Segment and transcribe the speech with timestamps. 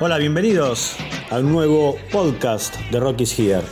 [0.00, 0.94] Hola, bienvenidos
[1.28, 3.62] a un nuevo podcast de Rocky's Here.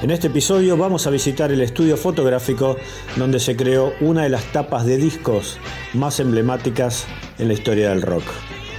[0.00, 2.76] En este episodio vamos a visitar el estudio fotográfico
[3.16, 5.58] donde se creó una de las tapas de discos
[5.92, 7.04] más emblemáticas
[7.40, 8.22] en la historia del rock,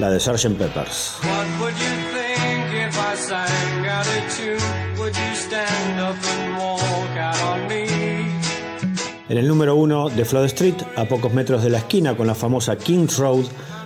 [0.00, 0.58] la de Sgt.
[0.58, 1.18] Peppers.
[9.28, 12.34] En el número uno de Flood Street, a pocos metros de la esquina con la
[12.34, 13.44] famosa Kings Road,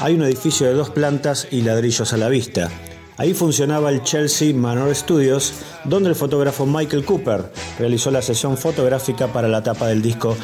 [0.00, 2.70] hay un edificio de dos plantas y ladrillos a la vista.
[3.16, 5.52] Ahí funcionaba el Chelsea Manor Studios,
[5.84, 10.36] donde el fotógrafo Michael Cooper realizó la sesión fotográfica para la tapa del disco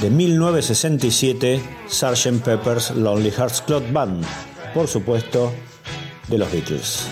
[0.00, 2.44] de 1967, Sgt.
[2.44, 4.24] Pepper's Lonely Hearts Club Band,
[4.72, 5.52] por supuesto,
[6.28, 7.08] de los Beatles.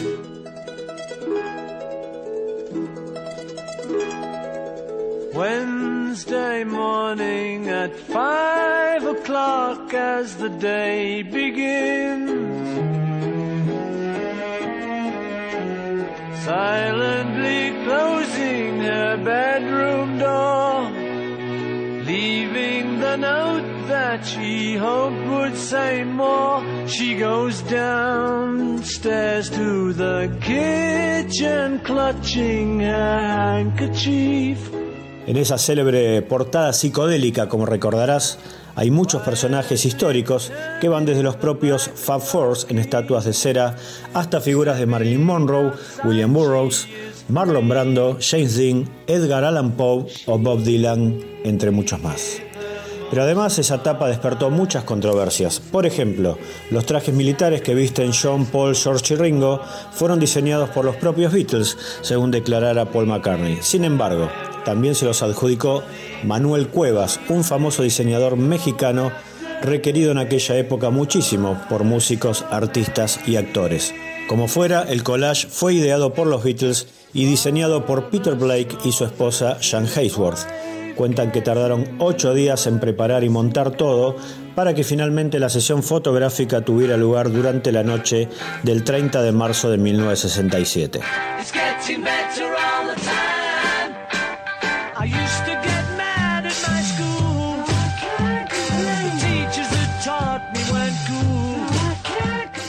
[5.35, 7.91] Wednesday morning at
[9.07, 12.50] o'clock as the day begins.
[16.45, 20.91] Silently closing her bedroom door,
[22.07, 26.63] leaving the note that she hoped would say more.
[26.87, 34.71] She goes downstairs to the kitchen, clutching her handkerchief.
[35.27, 38.39] En esa célebre portada psicodélica, como recordarás,
[38.75, 43.77] hay muchos personajes históricos que van desde los propios Fab Fours en estatuas de cera
[44.15, 45.73] hasta figuras de Marilyn Monroe,
[46.05, 46.87] William Burroughs,
[47.29, 52.41] Marlon Brando, James Dean, Edgar Allan Poe o Bob Dylan, entre muchos más.
[53.11, 55.59] Pero además esa etapa despertó muchas controversias.
[55.59, 56.39] Por ejemplo,
[56.71, 59.61] los trajes militares que visten John, Paul, George y Ringo
[59.93, 63.59] fueron diseñados por los propios Beatles, según declarara Paul McCartney.
[63.63, 64.31] Sin embargo,
[64.65, 65.83] también se los adjudicó
[66.25, 69.13] Manuel Cuevas, un famoso diseñador mexicano
[69.63, 73.95] requerido en aquella época muchísimo por músicos, artistas y actores.
[74.29, 78.93] Como fuera, el collage fue ideado por los Beatles y diseñado por Peter Blake y
[78.93, 80.47] su esposa Jan Haysworth.
[80.95, 84.17] Cuentan que tardaron ocho días en preparar y montar todo
[84.55, 88.29] para que finalmente la sesión fotográfica tuviera lugar durante la noche
[88.63, 91.01] del 30 de marzo de 1967.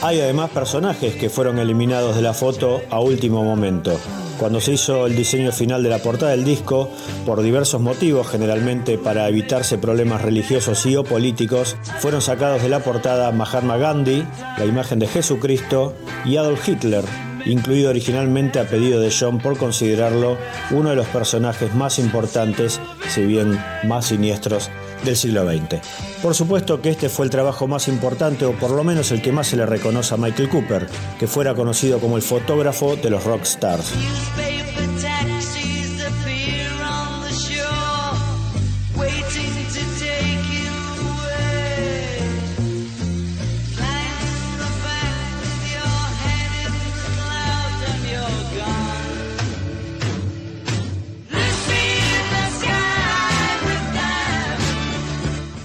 [0.04, 3.96] Hay además personajes que fueron eliminados de la foto a último momento.
[4.36, 6.90] Cuando se hizo el diseño final de la portada del disco,
[7.24, 12.80] por diversos motivos, generalmente para evitarse problemas religiosos y o políticos, fueron sacados de la
[12.80, 14.24] portada Mahatma Gandhi,
[14.58, 17.04] la imagen de Jesucristo y Adolf Hitler,
[17.46, 20.36] incluido originalmente a pedido de John por considerarlo
[20.72, 24.68] uno de los personajes más importantes, si bien más siniestros,
[25.04, 25.80] del siglo XX.
[26.22, 29.32] Por supuesto que este fue el trabajo más importante o por lo menos el que
[29.32, 33.24] más se le reconoce a Michael Cooper, que fuera conocido como el fotógrafo de los
[33.24, 33.92] rock stars.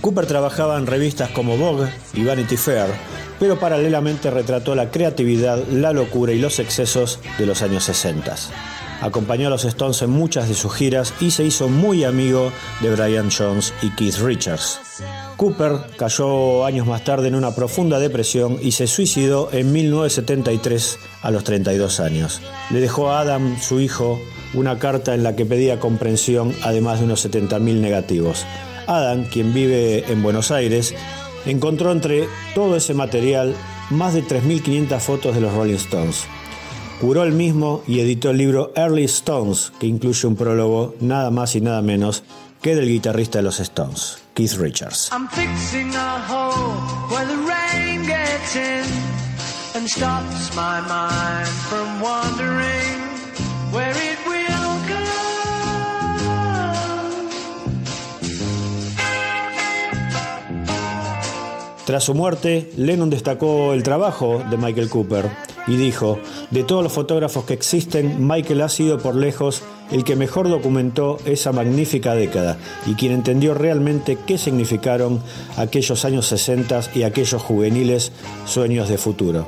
[0.08, 2.88] Cooper trabajaba en revistas como Vogue y Vanity Fair,
[3.42, 8.34] pero paralelamente retrató la creatividad, la locura y los excesos de los años 60.
[9.02, 12.96] Acompañó a los Stones en muchas de sus giras y se hizo muy amigo de
[12.96, 14.80] Brian Jones y Keith Richards.
[15.36, 21.32] Cooper cayó años más tarde en una profunda depresión y se suicidó en 1973 a
[21.32, 22.42] los 32 años.
[22.72, 24.18] Le dejó a Adam, su hijo,
[24.54, 28.46] una carta en la que pedía comprensión además de unos 70.000 negativos.
[28.88, 30.96] Adam, quien vive en Buenos Aires,
[31.46, 33.56] encontró entre todo ese material
[33.90, 36.24] más de 3.500 fotos de los Rolling Stones.
[37.00, 41.56] Curó el mismo y editó el libro Early Stones, que incluye un prólogo nada más
[41.56, 42.24] y nada menos
[42.62, 45.12] que del guitarrista de los Stones, Keith Richards.
[61.88, 65.30] Tras su muerte, Lennon destacó el trabajo de Michael Cooper
[65.68, 66.20] y dijo,
[66.52, 71.18] de todos los fotógrafos que existen, Michael ha sido por lejos el que mejor documentó
[71.24, 75.22] esa magnífica década y quien entendió realmente qué significaron
[75.56, 78.12] aquellos años 60 y aquellos juveniles
[78.46, 79.48] sueños de futuro.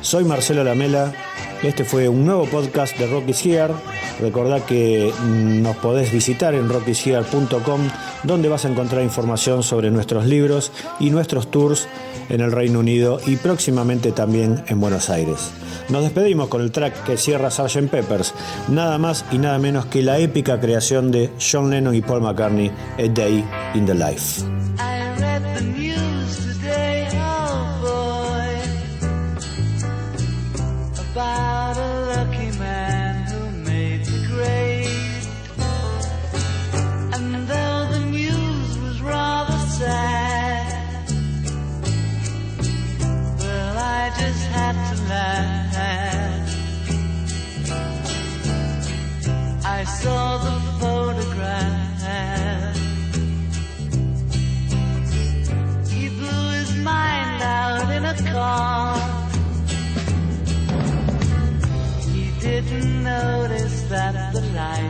[0.00, 1.25] Soy Marcelo Lamela
[1.62, 3.72] este fue un nuevo podcast de Rocky's Here.
[4.20, 7.80] Recordá que nos podés visitar en rockyciar.com
[8.24, 11.88] donde vas a encontrar información sobre nuestros libros y nuestros tours
[12.28, 15.50] en el Reino Unido y próximamente también en Buenos Aires.
[15.88, 17.88] Nos despedimos con el track que cierra Sgt.
[17.88, 18.34] Peppers,
[18.68, 22.70] nada más y nada menos que la épica creación de John Lennon y Paul McCartney,
[22.98, 23.44] A Day
[23.74, 24.42] in the Life.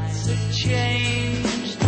[0.06, 1.82] Lights had changed.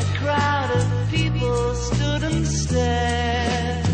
[0.00, 3.84] A crowd of people stood and stared.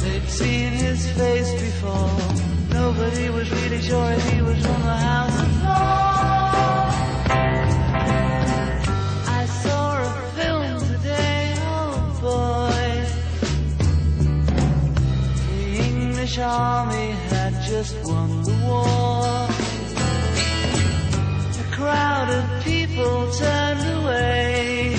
[0.00, 2.10] They'd seen his face before.
[2.70, 5.46] Nobody was really sure he was from the house of
[9.28, 12.88] I saw a film today, oh boy.
[15.48, 19.15] The English army had just won the war.
[22.96, 24.96] People turned away.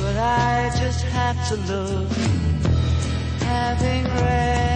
[0.00, 2.12] But I just had to look,
[3.40, 4.75] having read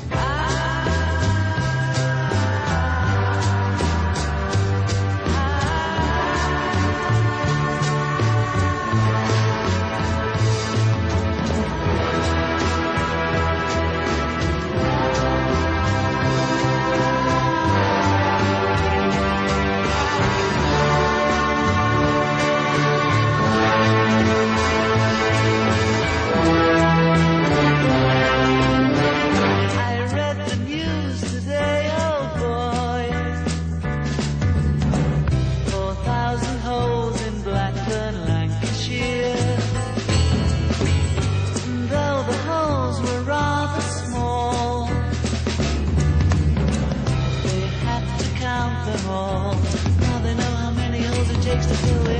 [50.01, 52.10] Now they know how many holes it takes to fill